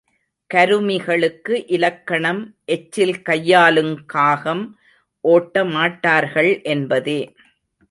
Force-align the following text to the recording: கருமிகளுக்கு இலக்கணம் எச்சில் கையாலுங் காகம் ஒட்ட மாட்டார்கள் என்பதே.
கருமிகளுக்கு 0.49 1.63
இலக்கணம் 1.67 2.41
எச்சில் 2.65 3.13
கையாலுங் 3.29 3.93
காகம் 4.05 4.65
ஒட்ட 5.23 5.65
மாட்டார்கள் 5.65 6.61
என்பதே. 6.65 7.21